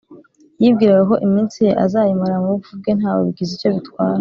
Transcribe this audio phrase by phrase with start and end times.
[0.35, 4.19] \ yibwiraga ko iminsi ye azayimara mu bupfu bwe ntawe bigize icyo bitwara